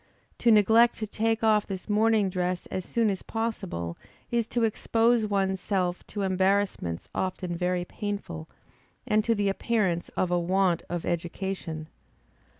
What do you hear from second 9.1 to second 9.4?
to